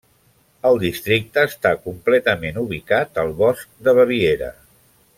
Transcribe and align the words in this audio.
El 0.69 0.77
districte 0.83 1.43
està 1.51 1.73
completament 1.85 2.57
ubicat 2.65 3.23
al 3.25 3.33
Bosc 3.45 3.79
de 3.89 3.95
Baviera. 4.03 4.53